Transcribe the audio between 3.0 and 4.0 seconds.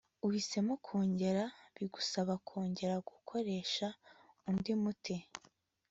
gukoresha